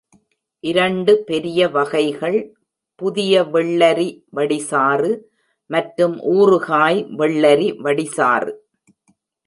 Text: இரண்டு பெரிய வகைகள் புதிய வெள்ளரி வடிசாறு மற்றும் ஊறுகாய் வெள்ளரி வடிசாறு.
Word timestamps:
இரண்டு 0.63 1.13
பெரிய 1.27 1.67
வகைகள் 1.69 2.37
புதிய 3.01 3.43
வெள்ளரி 3.53 4.09
வடிசாறு 4.37 5.11
மற்றும் 5.69 6.15
ஊறுகாய் 6.35 7.01
வெள்ளரி 7.19 7.69
வடிசாறு. 7.85 8.51